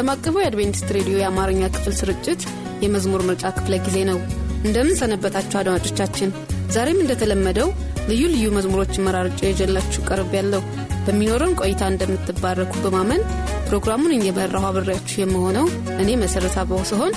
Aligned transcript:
ዓለም 0.00 0.12
አቀፉ 0.12 0.34
የአድቬንቲስት 0.40 0.90
ሬዲዮ 0.96 1.16
የአማርኛ 1.18 1.62
ክፍል 1.72 1.94
ስርጭት 1.98 2.42
የመዝሙር 2.82 3.22
ምርጫ 3.28 3.50
ክፍለ 3.56 3.74
ጊዜ 3.86 3.98
ነው። 4.08 4.18
እንደምን 4.64 4.94
ሰነበታችሁ 5.00 5.56
አድማጮቻችን። 5.60 6.30
ዛሬም 6.74 7.00
እንደተለመደው 7.02 7.68
ልዩ 8.10 8.22
ልዩ 8.34 8.46
መዝሙሮችን 8.54 9.04
መራርጬ 9.06 9.40
ይዤላችሁ 9.50 10.04
ቀርብ 10.08 10.30
ያለው 10.38 10.62
በሚኖረን 11.04 11.52
ቆይታ 11.60 11.90
እንደምትባረኩ 11.92 12.72
በማመን 12.84 13.22
ፕሮግራሙን 13.68 14.16
እየመራሁ 14.16 14.64
አብሬያችሁ 14.70 15.20
የምሆነው 15.22 15.68
እኔ 15.98 16.16
መሠረት 16.22 16.56
አበው 16.62 16.82
ሲሆን 16.90 17.12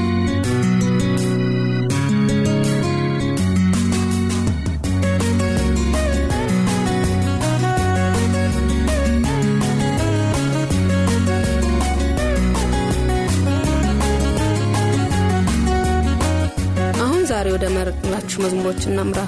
መዝሙሮች 18.43 18.81
እናምራ። 18.89 19.21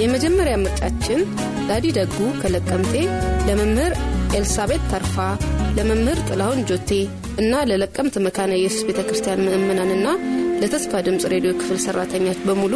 የመጀመሪያ 0.00 0.54
ምርጫችን 0.60 1.20
ዳዲ 1.68 1.86
ደጉ 1.98 2.18
ከለቀምቴ 2.40 2.94
ለመምህር 3.48 3.92
ኤልሳቤት 4.36 4.82
ተርፋ፣ 4.90 5.16
ለመምህር 5.76 6.18
ጥላሁን 6.28 6.60
ጆቴ 6.70 6.90
እና 7.40 7.62
ለለቀምት 7.68 8.14
መካነ 8.24 8.52
ኢየሱስ 8.58 8.84
ቤተ 8.88 9.00
ክርስቲያን 9.06 9.42
ምእመናንና 9.46 10.06
ለተስፋ 10.60 10.92
ድምፅ 11.06 11.24
ሬዲዮ 11.32 11.52
ክፍል 11.60 11.78
ሰራተኞች 11.84 12.40
በሙሉ 12.46 12.74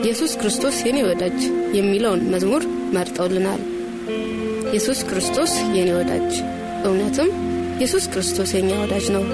ኢየሱስ 0.00 0.32
ክርስቶስ 0.40 0.76
የኔ 0.86 0.98
ወዳጅ 1.06 1.38
የሚለውን 1.76 2.22
መዝሙር 2.32 2.62
መርጠውልናል። 2.96 3.60
ኢየሱስ 4.68 5.00
ክርስቶስ 5.08 5.52
የኔ 5.76 5.88
ወዳጅ፣ 5.98 6.32
እውነትም 6.86 7.28
ኢየሱስ 7.76 8.04
ክርስቶስ 8.12 8.50
የኛ 8.56 8.70
ወዳጅ 8.82 9.06
ነው። 9.14 9.24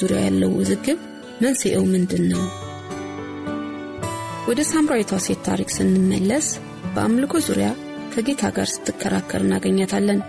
ዙሪያ 0.00 0.20
ያለው 0.24 0.50
ውዝግብ 0.58 0.98
መንስኤው 1.42 1.84
ምንድን 1.92 2.24
ነው? 2.32 2.42
ወደ 4.48 4.60
ሳምራዊቷ 4.70 5.12
ሴት 5.24 5.40
ታሪክ 5.48 5.70
ስንመለስ 5.74 6.46
በአምልኮ 6.94 7.34
ዙሪያ 7.46 7.68
ከጌታ 8.12 8.42
ጋር 8.56 8.68
ስትከራከር 8.72 9.40
እናገኛታለን። 9.44 10.20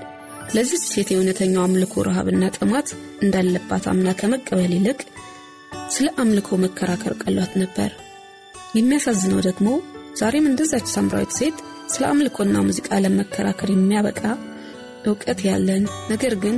ለዚህ 0.56 0.80
ሴት 0.86 1.10
የእውነተኛው 1.12 1.64
አምልኮ 1.64 2.04
ረሃብና 2.08 2.44
ጥማት 2.58 2.88
እንዳለባት 3.24 3.86
አምና 3.92 4.10
ከመቀበል 4.20 4.74
ይልቅ 4.76 5.00
ስለ 5.90 6.08
አምልኮ 6.22 6.58
መከራከር 6.64 7.14
ቀሏት 7.24 7.54
ነበር። 7.62 7.92
የሚያሳዝነው 8.76 9.40
ደግሞ 9.48 9.68
ዛሬም 10.20 10.50
እንደዛች 10.50 10.88
ሳምራዊት 10.96 11.32
ሴት 11.40 11.58
ስለ 11.94 12.04
አምልኮና 12.10 12.58
ሙዚቃ 12.68 12.90
ለመከራከር 13.04 13.70
የሚያበቃ 13.74 14.22
እውቀት 15.06 15.40
ያለን 15.48 15.84
ነገር 16.10 16.34
ግን 16.44 16.56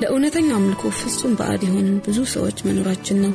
ለእውነተኛው 0.00 0.56
አምልኮ 0.58 0.82
ፍጹም 0.98 1.34
ባዕድ 1.38 1.62
የሆንን 1.66 1.98
ብዙ 2.06 2.18
ሰዎች 2.32 2.58
መኖራችን 2.66 3.18
ነው። 3.24 3.32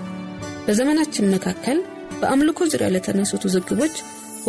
በዘመናችን 0.65 1.31
መካከል 1.35 1.77
በአምልኮ 2.21 2.59
ዙሪያ 2.71 2.87
ለተነሱት 2.95 3.43
ውዝግቦች 3.47 3.95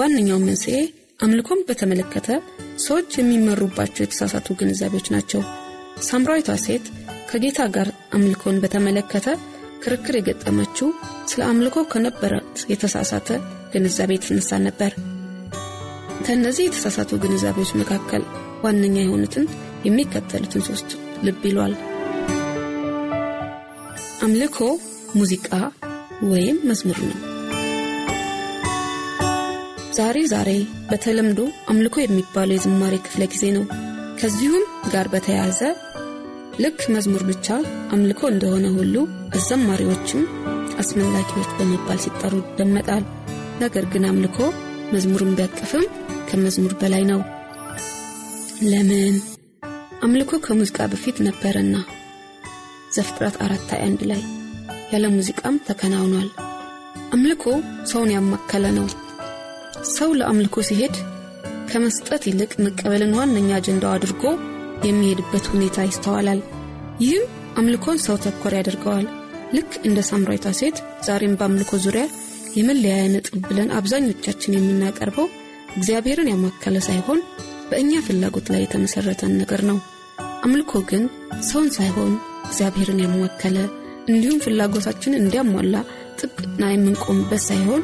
ዋነኛው 0.00 0.38
መንስኤ 0.44 0.78
አምልኮን 1.20 1.60
በተመለከተ 1.68 2.28
ሰዎች 2.78 3.10
የሚመሩባቸው 3.18 4.02
የተሳሳቱ 4.04 4.56
ግንዛቤዎች 4.60 5.06
ናቸው። 5.14 5.40
ሳምራዊቷ 6.08 6.50
ሴት 6.64 6.84
ከጌታ 7.30 7.60
ጋር 7.74 7.88
አምልኮን 8.16 8.60
በተመለከተ 8.62 9.26
ክርክር 9.84 10.14
የገጠመችው 10.18 10.88
ስለ 11.30 11.40
አምልኮ 11.50 11.78
ከነበረት 11.92 12.56
የተሳሳተ 12.72 13.28
ግንዛቤ 13.74 14.10
የተነሳ 14.16 14.58
ነበር። 14.66 14.92
ከእነዚህ 16.24 16.66
የተሳሳቱ 16.66 17.20
ግንዛቤዎች 17.22 17.70
መካከል 17.80 18.24
ዋነኛ 18.64 18.96
የሆኑትን 19.02 19.44
የሚከተሉትን 19.84 20.66
ሶስት 20.68 20.90
ልብ 21.26 21.44
ይሏል። 21.48 21.74
አምልኮ 24.20 24.58
ሙዚቃ 25.16 25.48
ወይም 26.30 26.56
መዝሙር 26.68 26.98
ነው። 27.04 27.18
ዛሬ 29.96 30.16
ዛሬ 30.32 30.50
በተለምዶ 30.90 31.40
አምልኮ 31.70 31.96
የሚባለው 32.00 32.56
የዝማሬ 32.56 32.94
ክፍለ 33.06 33.22
ጊዜ 33.32 33.44
ነው። 33.56 33.64
ከዚሁም 34.20 34.64
ጋር 34.92 35.06
በተያያዘ 35.12 35.60
ልክ 36.60 36.80
መዝሙር 36.94 37.22
ብቻ 37.30 37.46
አምልኮ 37.94 38.20
እንደሆነ 38.30 38.66
ሁሉ 38.76 38.94
አዘማሪዎችም 39.36 40.22
አስመላኪዎች 40.82 41.50
በመባል 41.58 42.00
ሲጠሩ 42.04 42.34
ይደመጣል። 42.42 43.04
ነገር 43.60 43.86
ግን 43.92 44.06
አምልኮ 44.10 44.38
መዝሙርን 44.92 45.32
ቢያቅፍም 45.38 45.84
ከመዝሙር 46.30 46.74
በላይ 46.80 47.04
ነው። 47.10 47.20
ለምን? 48.70 49.16
አምልኮ 50.02 50.32
ከሙዚቃ 50.44 50.80
በፊት 50.92 51.16
ነበረና 51.26 51.74
ዘፍጥረት 52.90 53.36
አራት 53.44 53.70
አንድ 53.80 54.00
ላይ 54.10 54.22
ያለ 54.92 55.04
ሙዚቃም 55.14 55.56
ተከናውኗል። 55.66 56.28
አምልኮ 57.14 57.44
ሰውን 57.90 58.10
ያማከለ 58.14 58.64
ነው። 58.78 58.86
ሰው 59.92 60.10
ለአምልኮ 60.18 60.56
ሲሄድ 60.68 60.96
ከመስጠት 61.70 62.22
ይልቅ 62.28 62.52
መቀበልን 62.64 63.12
ዋነኛ 63.18 63.50
አጀንዳው 63.58 63.92
አድርጎ 63.96 64.22
የሚሄድበት 64.88 65.44
ሁኔታ 65.52 65.78
ይስተዋላል። 65.86 66.40
ይህም 67.00 67.24
አምልኮን 67.60 67.98
ሰው 68.06 68.16
ተኮር 68.24 68.54
ያደርገዋል። 68.58 69.06
ልክ 69.54 69.72
እንደ 69.86 69.98
ሳምራዊቷ 70.08 70.48
ሴት 70.58 70.76
ዛሬም 71.06 71.36
በአምልኮ 71.38 71.78
ዙሪያ 71.84 72.04
የመለያያ 72.56 73.04
ነጥብ 73.14 73.36
ብለን 73.48 73.70
አብዛኞቻችን 73.78 74.56
የምናቀርበው 74.56 75.26
እግዚአብሔርን 75.76 76.30
ያማከለ 76.30 76.76
ሳይሆን 76.86 77.20
በእኛ 77.70 77.92
ፍላጎት 78.06 78.46
ላይ 78.52 78.62
የተመሠረተን 78.64 79.36
ነገር 79.40 79.62
ነው። 79.70 79.78
አምልኮ 80.44 80.72
ግን 80.90 81.02
ሰውን 81.48 81.70
ሳይሆን 81.76 82.12
እግዚአብሔርን 82.50 83.02
ያማከለ 83.04 83.56
እንዲሁም 84.08 84.42
ፍላጎታችን 84.44 85.18
እንዲያሟላ 85.18 85.76
ጥብቅና 86.20 86.62
የምንቆምበት 86.70 87.42
ሳይሆን 87.48 87.82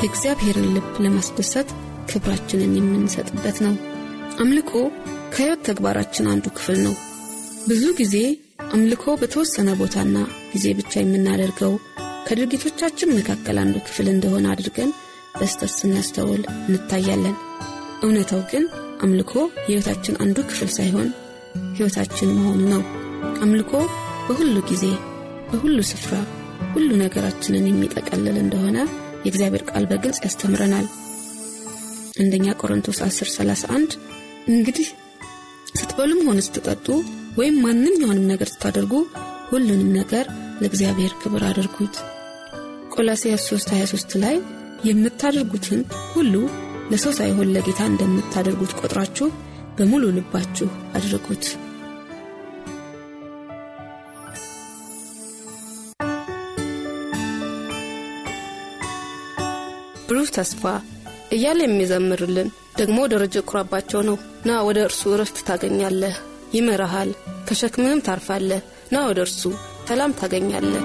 የእግዚአብሔርን 0.00 0.70
ልብ 0.74 0.88
ለማስደሰት 1.04 1.68
ክብራችንን 2.10 2.72
የምንሰጥበት 2.78 3.58
ነው። 3.66 3.74
አምልኮ 4.42 4.72
ከሕይወት 5.32 5.62
ተግባራችን 5.68 6.28
አንዱ 6.32 6.46
ክፍል 6.56 6.76
ነው። 6.86 6.94
ብዙ 7.68 7.84
ጊዜ 8.00 8.16
አምልኮ 8.72 9.04
በተወሰነ 9.20 9.70
ቦታና 9.80 10.16
ጊዜ 10.52 10.66
ብቻ 10.78 10.92
የምናደርገው 11.00 11.72
ከድርጊቶቻችን 12.26 13.14
መካከል 13.16 13.56
አንዱ 13.62 13.76
ክፍል 13.86 14.06
እንደሆነ 14.12 14.46
አድርገን 14.52 14.90
በስተት 15.36 15.72
ስናስተውል 15.76 16.42
እንታያለን። 16.68 17.36
እውነታው 18.02 18.42
ግን 18.50 18.64
አምልኮ 19.02 19.32
የሕይወታችን 19.60 20.20
አንዱ 20.24 20.38
ክፍል 20.50 20.70
ሳይሆን 20.76 21.08
ሕይወታችን 21.76 22.34
መሆኑ 22.36 22.60
ነው። 22.74 22.82
አምልኮ 23.42 23.72
በሁሉ 24.26 24.56
ጊዜ፣ 24.70 24.84
በሁሉ 25.50 25.78
ስፍራ፣ 25.90 26.14
ሁሉ 26.72 26.88
ነገራችንን 27.02 27.66
የሚጠቀልል 27.68 28.36
እንደሆነ 28.40 28.78
የእግዚአብሔር 29.24 29.62
ቃል 29.70 29.84
በግልጽ 29.90 30.18
ያስተምረናል። 30.24 30.86
አንደኛ 32.20 32.54
ቆሮንቶስ 32.60 32.98
10 33.06 33.30
31 33.32 33.96
እንግዲህ 34.48 34.88
ስትበሉም 35.76 36.20
ሆነ 36.28 36.40
ስትጠጡ 36.46 36.86
ወይም 37.38 37.56
ማንኛውንም 37.64 38.28
ነገር 38.32 38.48
ስታደርጉ 38.52 38.92
ሁሉንም 39.50 39.90
ነገር 39.98 40.26
ለእግዚአብሔር 40.60 41.12
ክብር 41.22 41.42
አድርጉት። 41.48 41.96
ቆላስያስ 42.94 43.42
3 43.50 43.74
23 43.74 44.16
ላይ 44.22 44.36
የምታደርጉትን 44.86 45.80
ሁሉ 46.14 46.34
ለሰው 46.90 47.12
ሳይሆን 47.12 47.52
ለጌታ 47.54 47.80
እንደምታደርጉት 47.90 48.74
ቆጥራችሁ 48.80 49.28
በሙሉ 49.78 50.04
ልባችሁ 50.16 50.68
አድርጉት። 50.94 51.44
ብሩህ 60.26 60.36
ተስፋ 60.36 60.62
እያለ 61.34 61.60
የሚዘምርልን 61.64 62.48
ደግሞ 62.78 62.98
ደረጀ 63.12 63.36
ኩራባቸው 63.48 64.00
ነው። 64.08 64.16
ና 64.46 64.58
ወደ 64.66 64.78
እርሱ 64.88 65.02
እረፍት 65.14 65.38
ታገኛለህ፣ 65.48 66.16
ይመራሃል፣ 66.52 67.10
ከሸክምህም 67.48 68.04
ታርፋለህ። 68.06 68.62
ና 68.92 69.06
ወደ 69.08 69.18
እርሱ 69.26 69.42
ሰላም 69.88 70.16
ታገኛለህ። 70.20 70.84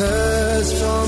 ተስፋ 0.00 1.00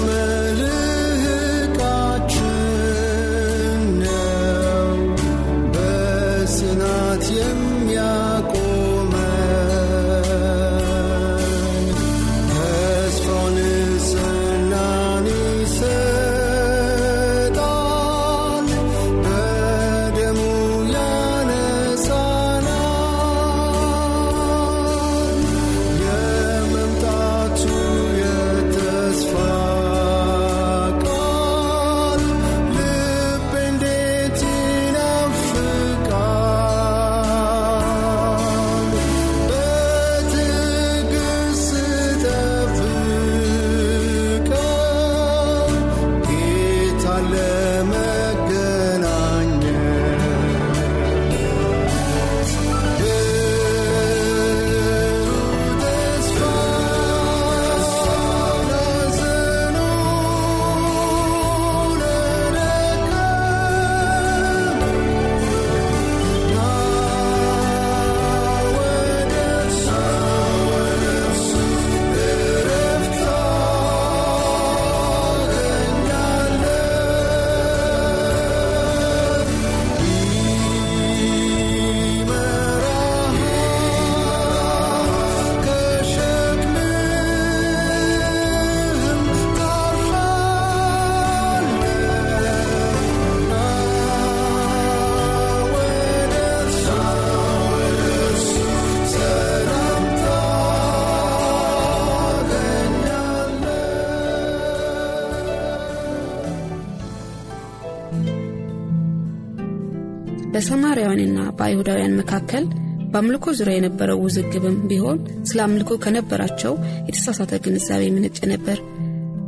በሰማርያውያንና 110.55 111.39
በአይሁዳውያን 111.59 112.17
መካከል 112.21 112.65
በአምልኮ 113.13 113.47
ዙሪያ 113.59 113.75
የነበረው 113.77 114.19
ውዝግብም 114.25 114.77
ቢሆን 114.91 115.19
ስለ 115.49 115.59
አምልኮ 115.65 115.93
ከነበራቸው 116.05 116.75
የተሳሳተ 117.09 117.59
ግንዛቤ 117.65 118.03
ምንጭ 118.15 118.39
ነበር። 118.53 118.79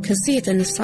ከዚህ 0.05 0.33
የተነሳ 0.35 0.77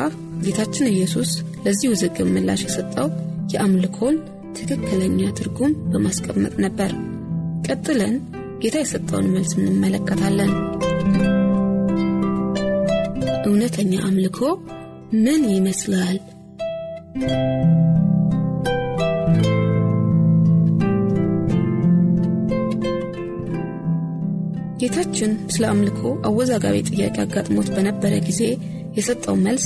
ጌታችን 0.45 0.91
ኢየሱስ 0.93 1.31
ለዚህ 1.65 1.87
ውዝግብ 1.91 2.27
ምላሽ 2.35 2.61
የሰጠው 2.65 3.07
የአምልኮን 3.53 4.15
ትክክለኛ 4.57 5.19
ትርጉም 5.39 5.73
በማስቀመጥ 5.91 6.53
ነበር። 6.65 6.91
ቀጥለን 7.67 8.15
ጌታ 8.63 8.77
የሰጠውን 8.81 9.29
መልስ 9.35 9.53
እንመለከታለን። 9.59 10.51
እውነተኛ 13.45 13.93
አምልኮ 14.07 14.39
ምን 15.17 15.41
ይመስላል 15.53 16.17
ጌታችን 24.81 25.31
ስለ 25.53 25.63
አምልኮ 25.71 25.99
አወዛጋቢ 26.27 26.77
ጥያቄ 26.89 27.15
አጋጥሞት 27.23 27.67
በነበረ 27.75 28.13
ጊዜ 28.27 28.41
የሰጠው 28.97 29.35
መልስ 29.43 29.65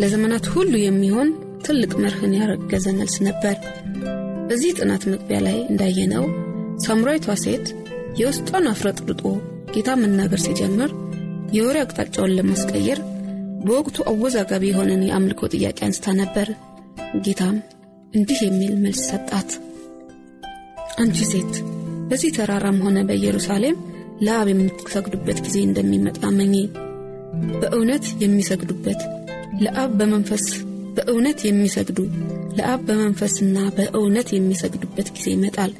ለዘመናት 0.00 0.46
ሁሉ 0.54 0.72
የሚሆን 0.80 1.28
ትልቅ 1.66 1.92
መርህን 2.02 2.34
ያረገዘ 2.38 2.86
መልስ 2.98 3.16
ነበር። 3.26 3.54
በዚህ 4.48 4.74
ጥናት 4.78 5.04
መግቢያ 5.12 5.38
ላይ 5.46 5.56
እንዳየነው 5.66 6.24
ሳምራዊቷ 6.84 7.36
ሴት 7.44 7.66
የውስጧን 8.20 8.68
አፍረጥርጦ 8.72 9.22
ጌታ 9.74 9.90
መናገር 10.02 10.40
ሲጀምር 10.44 10.90
የወሬ 11.56 11.76
አቅጣጫውን 11.82 12.36
ለማስቀየር 12.36 13.00
በወቅቱ 13.64 13.98
አወዛጋቢ 14.10 14.64
የሆነን 14.70 15.02
የአምልኮ 15.06 15.48
ጥያቄ 15.54 15.78
አንስታ 15.86 16.14
ነበር። 16.20 16.48
ጌታም 17.24 17.56
እንዲህ 18.14 18.38
የሚል 18.44 18.74
መልስ 18.84 19.02
ሰጣት። 19.10 19.50
አንቺ 20.98 21.18
ሴት 21.32 21.54
በዚህ 22.10 22.30
ተራራም 22.36 22.78
ሆነ 22.84 22.98
በኢየሩሳሌም 23.08 23.76
ለአብ 24.20 24.46
የምትሰግዱበት 24.50 25.38
ጊዜ 25.46 25.56
እንደሚመጣ 25.66 26.22
መኚ 26.38 26.54
በእውነት 27.54 28.04
የሚሰግዱበት 28.22 29.00
ለአብ 29.62 29.90
በመንፈስ 29.98 30.44
በእውነት 30.96 31.38
የሚሰግዱ 31.46 31.98
ለአብ 32.58 32.80
በመንፈስና 32.88 33.56
በእውነት 33.76 34.28
የሚሰግዱበት 34.34 35.08
ጊዜ 35.16 35.26
ይመጣል። 35.34 35.72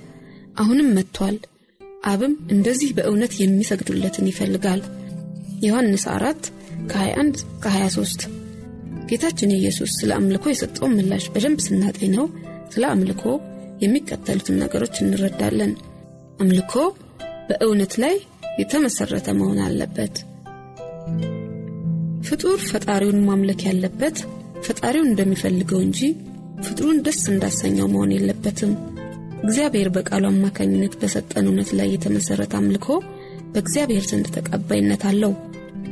አሁንም 0.56 0.88
መጥቷል። 0.96 1.36
አብም 2.04 2.34
እንደዚህ 2.54 2.90
በእውነት 2.96 3.32
የሚሰግዱለትን 3.40 4.28
ይፈልጋል። 4.30 4.80
ዮሐንስ 5.66 6.04
4 6.14 6.50
ከ21 6.90 7.40
ከ23 7.64 8.26
ጌታችን 9.10 9.56
ኢየሱስ 9.56 9.90
ስለ 9.98 10.10
አምልኮ 10.18 10.44
የሰጠውን 10.50 10.94
ምላሽ 10.98 11.24
በደንብ 11.34 11.58
ስናጤነው 11.66 12.26
ስለ 12.72 12.84
አምልኮ 12.92 13.24
የሚከተሉትን 13.82 14.60
ነገሮች 14.62 14.94
እንረዳለን። 15.02 15.72
አምልኮ 16.40 16.72
በእውነት 17.48 17.94
ላይ 18.02 18.14
የተመሰረተ 18.60 19.28
መሆን 19.38 19.58
አለበት። 19.66 20.14
ፍጡር 22.28 22.58
ፈጣሪውን 22.68 23.20
ማምለክ 23.26 23.60
ያለበት 23.68 24.16
ፈጣሪውን 24.66 25.10
እንደሚፈልገው 25.10 25.80
እንጂ 25.86 26.00
ፍጡሩን 26.66 26.98
ደስ 27.06 27.22
እንዳሰኘው 27.32 27.88
መሆን 27.92 28.12
የለበትም። 28.14 28.72
እግዚአብሔር 29.42 29.88
በቃሉ 29.96 30.24
አማካኝነት 30.30 30.94
በሰጠን 31.00 31.48
እውነት 31.48 31.70
ላይ 31.78 31.88
የተመሠረተ 31.92 32.54
አምልኮ 32.60 32.86
በእግዚአብሔር 33.52 34.04
ዘንድ 34.10 34.26
ተቀባይነት 34.36 35.02
አለው። 35.10 35.32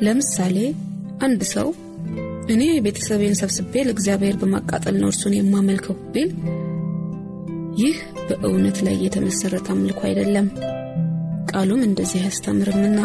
ለምሳሌ 0.03 0.57
አንድ 1.25 1.43
ሰው 1.55 1.69
እኔ 2.49 2.62
ቤተሰቤን 2.85 3.38
ሰብስቤ 3.40 3.85
ለእግዚአብሔር 3.87 4.35
በማቃጠል 4.40 4.97
ነው 5.03 5.11
እርሱን 5.12 5.37
የማመልከው 5.37 5.97
ቢል 6.14 6.31
ይህ 7.79 7.97
በእውነት 8.29 8.79
ላይ 8.87 8.97
የተመሠረተ 9.05 9.69
አምልኮ 9.75 10.01
አይደለም 10.09 10.49
ቃሉም 11.50 11.80
እንደዚህ 11.87 12.20
አያስተምርምና 12.22 13.00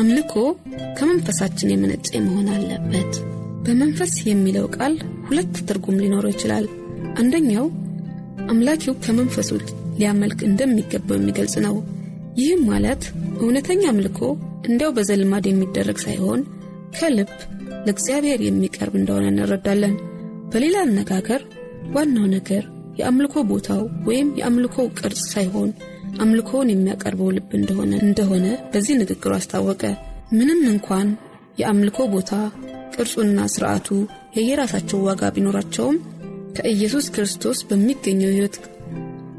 አምልኮ 0.00 0.34
ከመንፈሳችን 0.98 1.72
የመነጨ 1.72 2.08
መሆን 2.26 2.48
አለበት። 2.54 3.12
በመንፈስ 3.64 4.12
የሚለው 4.28 4.66
ቃል 4.76 4.94
ሁለት 5.26 5.54
ትርጉም 5.68 6.00
ሊኖረው 6.02 6.32
ይችላል። 6.34 6.66
አንደኛው 7.20 7.66
አምላኪው 8.50 8.94
ከመንፈሱ 9.04 9.50
ሊያመልክ 9.98 10.40
እንደሚገባው 10.48 11.18
የሚገልጽ 11.18 11.54
ነው። 11.66 11.74
ይህም 12.40 12.62
ማለት 12.70 13.02
እውነተኛ 13.40 13.82
አምልኮ 13.90 14.20
እንዲያው 14.68 14.92
በዘልማድ 14.96 15.44
የሚደረግ 15.48 15.98
ሳይሆን 16.04 16.40
ከልብ 16.96 17.30
ለእግዚአብሔር 17.86 18.40
የሚቀርብ 18.44 18.94
እንደሆነ 19.00 19.26
እንረዳለን። 19.32 19.94
በሌላ 20.52 20.76
አነጋገር 20.86 21.42
ዋናው 21.94 22.26
ነገር 22.34 22.64
የአምልኮ 23.00 23.34
ቦታው 23.50 23.82
ወይም 24.08 24.28
የአምልኮው 24.38 24.86
ቅርጽ 24.98 25.22
ሳይሆን 25.32 25.70
አምልኮውን 26.18 26.72
የሚያቀርበው 26.72 27.28
ልብ 27.36 27.50
እንደሆነ 27.58 27.92
እንደሆነ 28.06 28.46
በዚህ 28.72 28.94
ንግግሩ 29.00 29.32
አስታወቀ። 29.36 29.82
ምንም 30.38 30.60
እንኳን 30.72 31.08
የአምልኮ 31.60 31.98
ቦታ 32.12 32.32
ቅርጹና 32.94 33.40
ስርዓቱ 33.54 33.88
የየራሳቸው 34.36 34.98
ዋጋ 35.06 35.30
ቢኖራቸውም 35.36 35.96
ከኢየሱስ 36.56 37.06
ክርስቶስ 37.14 37.58
በሚገኘው 37.68 38.32
ሕይወት 38.34 38.56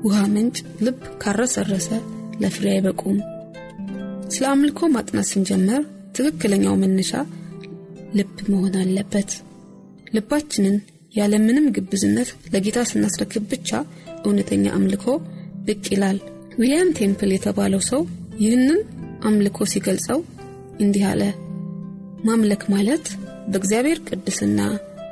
ውሃ 0.03 0.19
ምንጭ 0.33 0.57
ልብ 0.85 0.99
ካረሰረሰ 1.21 1.89
ለፍሬ 2.41 2.65
አይበቁም። 2.73 3.17
ስለ 4.31 4.45
አምልኮ 4.51 4.89
ማጥናት 4.93 5.27
ስንጀመር 5.31 5.81
ትክክለኛው 6.17 6.75
መነሻ 6.81 7.11
ልብ 8.17 8.37
መሆን 8.51 8.75
አለበት። 8.81 9.31
ልባችንን 10.15 10.77
ያለምንም 11.15 11.65
ግብዝነት 11.75 12.29
ለጌታ 12.53 12.79
ስናስረክብ 12.89 13.43
ብቻ 13.51 13.69
እውነተኛ 14.23 14.65
አምልኮ 14.77 15.05
ብቅ 15.65 15.83
ይላል 15.93 16.17
ዊልያም 16.51 16.89
ቴምፕል 16.97 17.31
የተባለው 17.33 17.81
ሰው 17.89 18.01
ይህንን 18.39 18.79
አምልኮ 19.23 19.57
ሲገልጸው 19.71 20.19
እንዲህ 20.79 21.03
አለ 21.11 21.23
ማምለክ 22.23 22.63
ማለት 22.73 23.05
በእግዚአብሔር 23.51 23.99
ቅድስና 24.07 24.59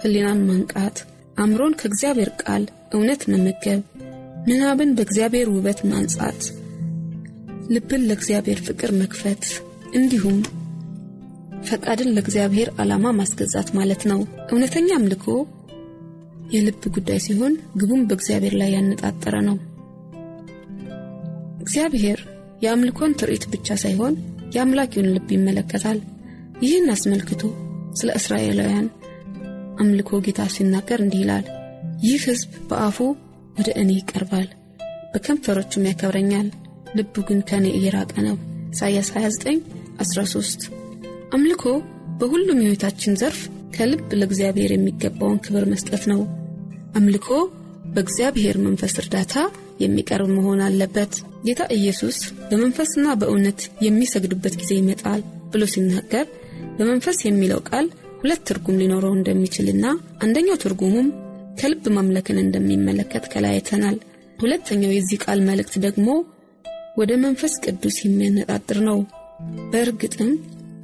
ሕሊናን 0.02 0.40
ማንቃት፣ 0.50 0.98
አእምሮን 1.38 1.78
ከእግዚአብሔር 1.80 2.30
ቃል 2.42 2.64
እውነት 2.96 3.22
መመገብ፣ 3.32 3.82
ምናብን 4.48 4.92
በእግዚአብሔር 4.98 5.48
ውበት 5.56 5.80
ማንጻት፣ 5.92 6.42
ልብን 7.74 8.06
ለእግዚአብሔር 8.10 8.60
ፍቅር 8.68 8.92
መክፈት 9.02 9.44
እንዲሁም 9.94 10.38
ፈቃድን 11.70 12.14
ለእግዚአብሔር 12.16 12.70
ዓላማ 12.82 13.08
ማስገዛት 13.18 13.70
ማለት 13.74 14.04
ነው። 14.12 14.20
እውነተኛ 14.52 14.90
አምልኮ 14.98 15.26
የልብ 16.54 16.84
ጉዳይ 16.96 17.20
ሲሆን 17.26 17.54
ግቡም 17.80 18.06
በእግዚአብሔር 18.08 18.54
ላይ 18.62 18.72
ያነጣጠረ 18.76 19.36
ነው። 19.50 19.58
እግዚአብሔር 21.60 22.20
የአምልኮን 22.64 23.16
ትርኢት 23.20 23.44
ብቻ 23.54 23.78
ሳይሆን 23.84 24.14
የአምላኪውን 24.56 25.12
ልብ 25.16 25.30
ይመለከታል። 25.36 26.00
ይህን 26.62 26.88
አስመልክቶ 26.94 27.42
ስለ 28.00 28.10
እስራኤላውያን 28.20 28.88
አምልኮ 29.80 30.10
ጌታ 30.26 30.42
ሲናገር 30.56 31.00
እንዲህ 31.04 31.22
ይላል፣ 31.24 31.46
ይህ 32.04 32.24
ሕዝብ 32.28 32.52
በአፉ 32.70 32.98
ወደ 33.58 33.70
እኔ 33.82 33.90
ይቀርባል፣ 33.98 34.48
በከንፈሮቹም 35.14 35.88
ያከብረኛል፣ 35.90 36.48
ልቡ 36.98 37.16
ግን 37.28 37.40
ከእኔ 37.50 37.66
እየራቀ 37.78 38.14
ነው። 38.28 38.36
ኢሳይያስ 38.74 39.10
29 39.16 39.64
13 40.04 40.68
አምልኮ 41.34 41.64
በሁሉም 42.20 42.62
ሕይወታችን 42.64 43.18
ዘርፍ 43.22 43.42
ከልብ 43.76 44.08
ለእግዚአብሔር 44.20 44.72
የሚገባውን 44.74 45.42
ክብር 45.46 45.66
መስጠት 45.72 46.04
ነው። 46.12 46.22
አምልኮ 46.96 47.28
በእግዚአብሔር 47.94 48.56
መንፈስ 48.66 48.94
እርዳታ 49.02 49.36
የሚቀርብ 49.80 50.30
መሆን 50.38 50.62
አለበት። 50.66 51.14
ጌታ 51.44 51.62
ኢየሱስ 51.76 52.18
በመንፈስና 52.50 53.08
በእውነት 53.20 53.60
የሚሰግዱበት 53.86 54.56
ጊዜ 54.62 54.72
ይመጣል 54.80 55.22
ብሎ 55.52 55.64
ሲናገር 55.74 56.26
በመንፈስ 56.78 57.18
የሚለው 57.26 57.60
ቃል 57.70 57.86
ሁለት 58.22 58.42
ትርጉም 58.50 58.80
ሊኖረው 58.82 59.14
እንደሚችልና 59.18 59.86
አንደኛው 60.24 60.58
ትርጉሙም 60.64 61.08
ከልብ 61.60 61.86
ማምለክን 61.96 62.38
እንደሚመለከት 62.44 63.24
ከላይ 63.32 63.54
አይተናል። 63.56 63.98
ሁለተኛው 64.40 64.92
የዚህ 64.94 65.18
ቃል 65.26 65.40
መልእክት 65.48 65.74
ደግሞ 65.86 66.10
ወደ 66.98 67.12
መንፈስ 67.24 67.54
ቅዱስ 67.66 67.98
የሚያነጣጥር 68.04 68.80
ነው። 68.90 69.00
በእርግጥም 69.72 70.32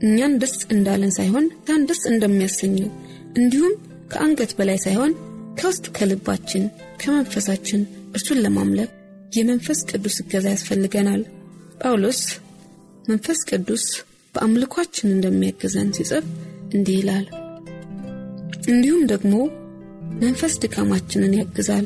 እኛን 0.05 0.33
ደስ 0.41 0.55
እንዳለን 0.75 1.11
ሳይሆን 1.17 1.45
ያን 1.69 1.85
ደስ 1.89 2.01
እንደሚያሰኘው 2.11 2.89
እንዲሁም 3.37 3.73
ከአንገት 4.11 4.51
በላይ 4.57 4.77
ሳይሆን 4.85 5.13
ከውስጥ 5.59 5.85
ከልባችን 5.97 6.63
ከመንፈሳችን 7.01 7.81
እርሱን 8.13 8.41
ለማምለክ 8.45 8.91
የመንፈስ 9.36 9.80
ቅዱስ 9.89 10.15
እገዛ 10.21 10.45
ያስፈልገናል። 10.54 11.21
ጳውሎስ 11.82 12.19
መንፈስ 13.10 13.39
ቅዱስ 13.50 13.84
በአምልኳችን 14.36 15.13
እንደሚያግዘን 15.15 15.89
ሲጽፍ 15.98 16.26
እንዲህ 16.76 16.95
ይላል፣ 17.00 17.26
እንዲሁም 18.69 19.04
ደግሞ 19.12 19.34
መንፈስ 20.21 20.54
ድካማችንን 20.63 21.34
ያግዛል። 21.39 21.86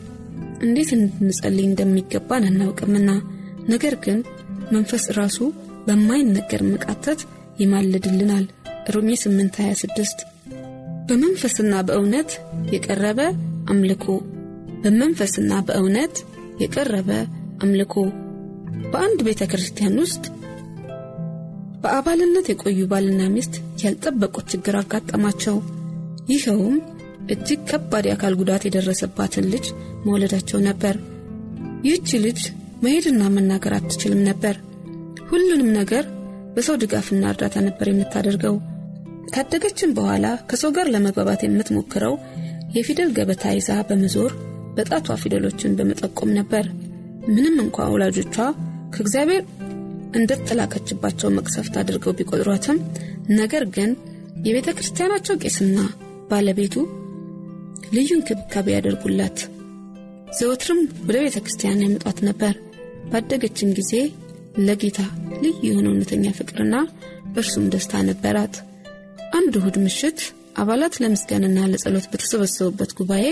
እንዴት 0.61 0.89
እንድንጸልይ 0.97 1.65
እንደሚገባን 1.69 2.47
አናውቅምና፣ 2.49 3.09
ነገር 3.69 3.95
ግን 4.05 4.19
መንፈስ 4.71 5.03
ራሱ 5.19 5.37
በማይነገር 5.87 6.61
መቃተት 6.71 7.19
ይማልድልናል። 7.61 8.45
ሮሜ 8.95 9.09
826 9.21 10.19
በመንፈስና 11.09 11.73
በእውነት 11.87 12.31
የቀረበ 12.73 13.19
አምልኮ 13.71 14.05
በመንፈስና 14.83 15.53
በእውነት 15.67 16.15
የቀረበ 16.61 17.09
አምልኮ 17.59 17.93
በአንድ 18.91 19.19
ቤተ 19.27 19.43
ክርስቲያን 19.51 19.97
ውስጥ 20.03 20.23
በአባልነት 21.83 22.47
የቆዩ 22.51 22.79
ባልና 22.91 23.21
ሚስት 23.33 23.53
ያልጠበቁት 23.83 24.47
ችግር 24.53 24.75
አጋጠማቸው። 24.79 25.57
ይኸውም 26.29 26.75
እጅግ 27.33 27.59
ከባድ 27.69 28.05
የአካል 28.07 28.33
ጉዳት 28.39 28.63
የደረሰባትን 28.65 29.45
ልጅ 29.53 29.65
መውለዳቸው 30.05 30.59
ነበር። 30.67 30.95
ይህች 31.85 32.09
ልጅ 32.25 32.39
መሄድና 32.83 33.21
መናገር 33.35 33.73
አትችልም 33.77 34.21
ነበር። 34.29 34.55
ሁሉንም 35.29 35.69
ነገር 35.79 36.03
በሰው 36.55 36.77
ድጋፍና 36.81 37.23
እርዳታ 37.31 37.55
ነበር 37.67 37.87
የምታደርገው። 37.89 38.55
ካደገችን 39.33 39.95
በኋላ 39.97 40.27
ከሰው 40.49 40.71
ጋር 40.77 40.87
ለመግባባት 40.93 41.41
የምትሞክረው 41.45 42.13
የፊደል 42.75 43.09
ገበታ 43.17 43.53
ይዛ 43.53 43.71
በመዞር 43.89 44.31
በጣቷ 44.77 45.17
ፊደሎችን 45.21 45.75
በመጠቆም 45.77 46.31
ነበር። 46.39 46.65
ምንም 47.29 47.55
እንኳ 47.63 47.87
ወላጆቿ 47.93 48.35
ከእግዚአብሔር 48.93 49.43
እንደተላከችባቸው 50.19 51.29
መቅሰፍት 51.35 51.73
አድርገው 51.81 52.15
ቢቆጥሯትም 52.19 52.77
ነገር 53.39 53.63
ግን 53.75 53.89
የቤተ 54.45 54.69
ክርስቲያናቸው 54.77 55.35
ቄስና 55.43 55.79
ባለቤቱ 56.31 56.75
ልዩ 57.93 58.09
እንክብካቤ 58.17 58.67
ያደርጉላት፣ 58.75 59.37
ዘወትርም 60.39 60.79
ወደ 61.07 61.17
ቤተ 61.23 61.37
ክርስቲያን 61.39 61.83
ያመጧት 61.85 62.17
ነበር። 62.27 62.55
ባደገችም 63.11 63.69
ጊዜ 63.77 63.93
ለጌታ 64.59 64.99
ልዩ 65.43 65.59
የሆነ 65.67 65.87
እውነተኛ 65.91 66.25
ፍቅርና 66.39 66.75
በእርሱም 67.33 67.69
ደስታ 67.73 68.01
ነበራት። 68.09 68.55
አንድ 69.33 69.53
እሁድ 69.59 69.77
ምሽት 69.85 70.19
አባላት 70.57 70.93
ለምስጋንና 71.01 71.59
ለጸሎት 71.71 72.05
በተሰበሰቡበት 72.11 72.91
ጉባኤ 72.99 73.25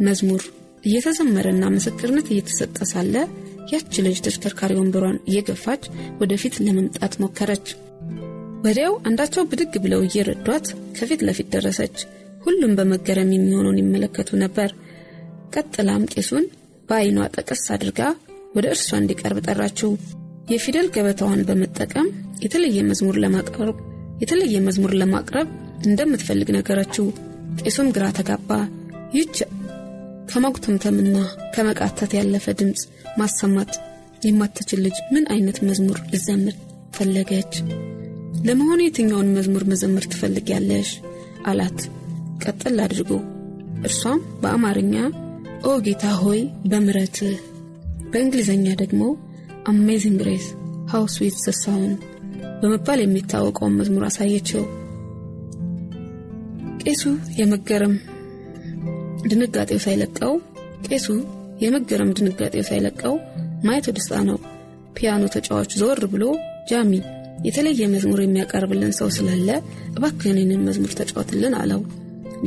መዝሙር 0.00 0.42
እየተዘመረና 0.84 1.64
ምስክርነት 1.74 2.28
እየተሰጠ 2.30 2.78
ሳለ 2.92 3.14
ያች 3.72 3.94
ልጅ 4.04 4.18
ተሽከርካሪ 4.24 4.72
ወንበሯን 4.78 5.18
እየገፋች 5.30 5.82
ወደፊት 6.20 6.54
ለመምጣት 6.64 7.14
ሞከረች። 7.22 7.66
ወዲያው 8.64 8.94
አንዳቸው 9.08 9.42
ብድግ 9.50 9.74
ብለው 9.84 10.00
እየረዷት 10.06 10.66
ከፊት 10.96 11.20
ለፊት 11.26 11.48
ደረሰች። 11.54 11.98
ሁሉም 12.46 12.72
በመገረም 12.78 13.30
የሚሆነውን 13.34 13.80
ይመለከቱ 13.80 14.30
ነበር። 14.42 14.70
ቀጥላም 15.54 16.08
ቄሱን 16.14 16.44
በዐይኗ 16.88 17.18
ጠቀስ 17.36 17.62
አድርጋ 17.74 18.00
ወደ 18.56 18.66
እርሷ 18.74 18.88
እንዲቀርብ 19.00 19.38
ጠራችው። 19.46 19.90
የፊደል 20.50 20.86
ገበታዋን 20.94 21.44
በመጠቀም 21.48 22.08
የተለየ 22.44 22.78
መዝሙር 22.88 23.16
ለማቅረብ 23.24 23.76
የተለየ 24.22 24.56
መዝሙር 24.66 24.92
ለማቅረብ 25.00 25.48
እንደምትፈልግ 25.86 26.48
ነገረችው። 26.56 27.06
ቄሱም 27.60 27.88
ግራ 27.96 28.04
ተጋባ። 28.18 28.50
ይህች 29.14 29.36
ከማጉተምተምና 30.30 31.16
ከመቃተት 31.54 32.12
ያለፈ 32.18 32.46
ድምፅ 32.58 32.82
ማሰማት 33.20 33.72
የማትችል 34.26 34.80
ልጅ 34.86 34.96
ምን 35.12 35.24
አይነት 35.34 35.58
መዝሙር 35.68 35.98
ልዘምር 36.12 36.54
ፈለገች? 36.96 37.52
ለመሆኑ 38.44 38.80
የትኛውን 38.82 39.32
መዝሙር 39.36 39.64
መዘመር 39.70 40.04
ትፈልጊያለሽ? 40.04 40.90
አላት 41.46 41.78
ቀጠል 42.44 42.76
አድርጎ። 42.84 43.10
እርሷም 43.82 44.20
በአማርኛ 44.42 44.94
ኦ 45.64 45.72
ጌታ 45.86 46.04
ሆይ 46.20 46.40
በምረትህ፣ 46.66 47.36
በእንግሊዝኛ 48.12 48.66
ደግሞ 48.82 49.02
Amazing 49.68 50.18
Grace 50.22 50.46
how 50.90 51.04
sweet 51.14 51.36
the 51.44 51.50
በመባል 52.62 52.98
የሚታወቀውን 53.02 53.76
መዝሙር 53.78 54.04
አሳየችው። 54.06 54.62
ቄሱ 56.82 57.02
የመገረም 57.38 57.94
ድንጋጤው 59.30 59.80
ሳይለቀው 59.84 60.32
ቄሱ 60.86 61.06
የመገረም 61.62 62.14
ድንጋጤው 62.18 62.64
ሳይለቀው 62.68 63.14
ማየት 63.66 63.86
ደስታ 63.96 64.20
ነው። 64.28 64.38
ፒያኖ 64.96 65.24
ተጫዋች 65.34 65.72
ዘወር 65.80 66.00
ብሎ 66.12 66.24
ጃሚ 66.70 66.92
የተለየ 67.46 67.82
መዝሙር 67.92 68.20
የሚያቀርብልን 68.22 68.92
ሰው 68.98 69.08
ስላለ 69.16 69.48
እባክህን 69.92 70.38
ይህንን 70.40 70.64
መዝሙር 70.68 70.92
ተጫወትልን 70.98 71.54
አለው። 71.60 71.80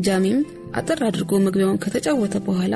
ጃሚም 0.06 0.40
አጠር 0.76 1.00
አድርጎ 1.08 1.32
መግቢያውን 1.46 1.82
ከተጫወተ 1.84 2.36
በኋላ 2.46 2.76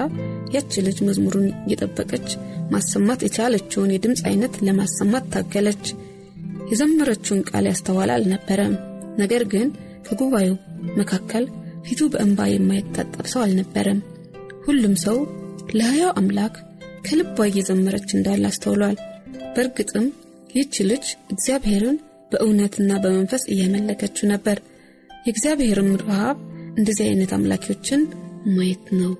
ያች 0.55 0.73
ልጅ 0.87 0.97
መዝሙሩን 1.07 1.47
እየጠበቀች 1.61 2.27
ማሰማት 2.71 3.21
የቻለችውን 3.25 3.93
የድምፅ 3.93 4.21
አይነት 4.29 4.55
ለማሰማት 4.67 5.25
ታገለች። 5.33 5.85
የዘመረችውን 6.71 7.45
ቃል 7.49 7.65
ያስተዋለ 7.69 8.11
አልነበረም። 8.15 8.73
ነገር 9.17 9.43
ግን 9.53 9.67
ከጉባኤው 10.07 10.55
መካከል 10.97 11.45
ፊቱ 11.87 12.01
በእንባ 12.13 12.39
የማይታጠብ 12.49 13.25
ሰው 13.33 13.41
አልነበረም። 13.43 13.99
ሁሉም 14.65 14.95
ሰው 15.03 15.17
ለሕያው 15.73 16.11
አምላክ 16.19 16.55
ከልቧ 17.05 17.37
እየዘመረች 17.47 18.09
እንዳለ 18.15 18.43
አስተውሏል። 18.51 18.97
በእርግጥም 19.53 20.07
ይህች 20.53 20.75
ልጅ 20.89 21.05
እግዚአብሔርን 21.33 21.97
በእውነትና 22.31 22.91
በመንፈስ 23.03 23.43
እያመለከችው 23.53 24.27
ነበር። 24.33 24.57
የእግዚአብሔርም 25.09 25.91
ረሃብ 26.03 26.37
እንደዚህ 26.77 27.05
አይነት 27.07 27.31
አምላኪዎችን 27.37 28.01
ማየት 28.55 28.85
ነው። 28.99 29.13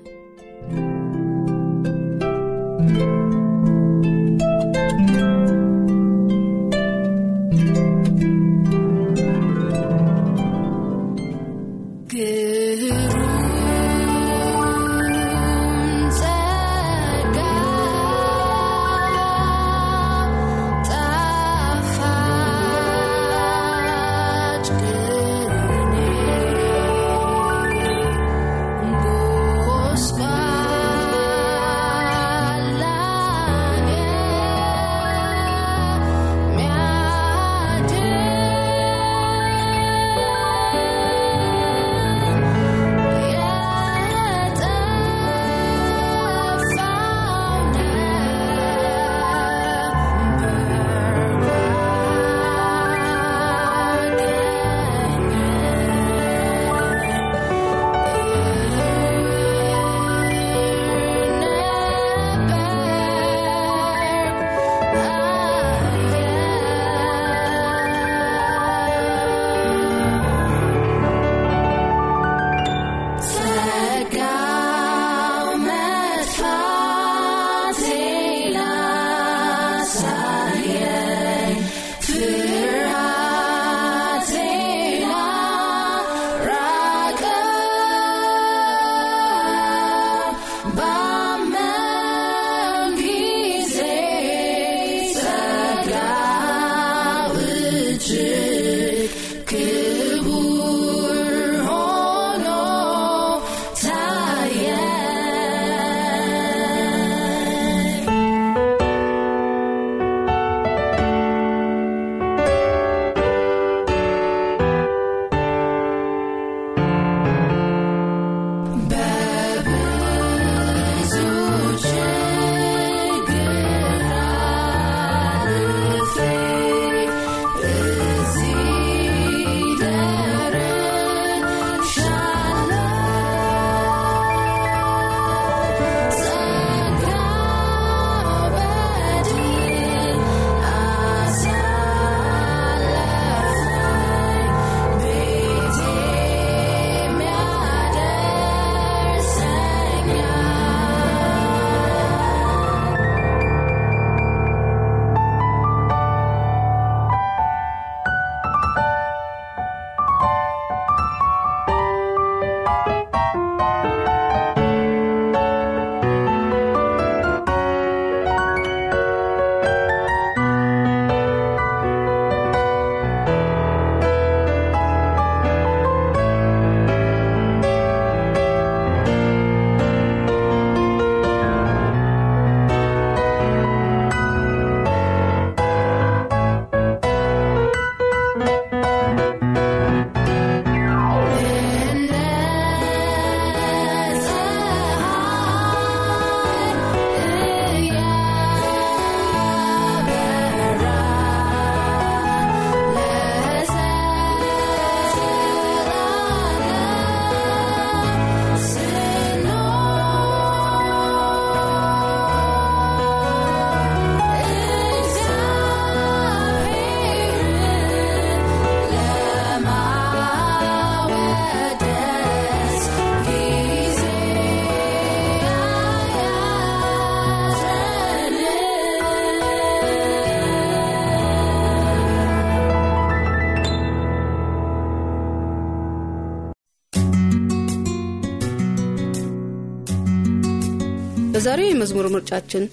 በዛሬው 241.38 241.68
የመዝሙር 241.68 242.06
ምርጫችን 242.14 242.64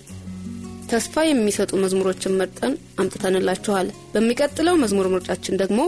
ተስፋ 0.90 1.24
የሚሰጡ 1.24 1.70
መዝሙሮችን 1.82 2.36
መርጠን 2.38 2.72
አምጥተንላችኋል። 3.02 3.88
በሚቀጥለው 4.12 4.78
መዝሙር 4.82 5.06
ምርጫችን 5.14 5.58
ደግሞ 5.62 5.80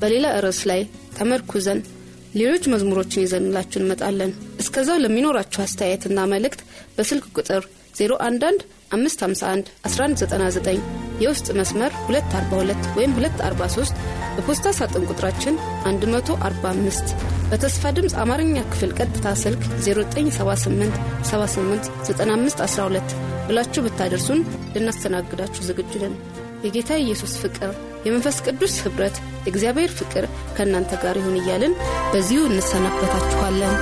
በሌላ 0.00 0.32
ርዕስ 0.44 0.60
ላይ 0.70 0.80
ተመርኩዘን 1.18 1.80
ሌሎች 2.34 2.64
መዝሙሮችን 2.72 3.24
ይዘንላችሁ 3.24 3.80
እንመጣለን። 3.82 4.32
እስከዛው 4.62 4.98
ለሚኖራችሁ 5.04 5.62
አስተያየትና 5.66 6.24
መልእክት 6.32 6.62
በስልክ 6.96 7.28
ቁጥር 7.36 7.62
011 7.96 8.64
551 8.92 9.70
1199 9.84 10.84
የውስጥ 11.22 11.48
መስመር 11.58 11.92
242 12.08 12.88
ወይም 12.98 13.12
243 13.16 13.98
በፖስታ 14.36 14.72
ሳጥን 14.78 15.06
ቁጥራችን 15.10 15.54
145 15.86 17.12
በተስፋ 17.50 17.92
ድምፅ 17.96 18.14
አማርኛ 18.22 18.56
ክፍል 18.72 18.92
ቀጥታ 18.98 19.26
ስልክ 19.42 19.62
0978 19.80 20.96
78 21.30 21.90
9512 22.10 23.14
ብላችሁ 23.48 23.82
ብታደርሱን 23.86 24.40
ልናስተናግዳችሁ 24.74 25.64
ዝግጁ 25.68 25.92
ነን። 26.04 26.14
የጌታ 26.64 26.92
ኢየሱስ 27.02 27.32
ፍቅር 27.42 27.72
የመንፈስ 28.06 28.36
ቅዱስ 28.46 28.74
ኅብረት 28.84 29.16
የእግዚአብሔር 29.44 29.92
ፍቅር 29.98 30.24
ከእናንተ 30.56 30.92
ጋር 31.02 31.18
ይሁን 31.20 31.36
እያልን 31.40 31.74
በዚሁ 32.12 32.42
እንሰናበታችኋለን 32.50 33.74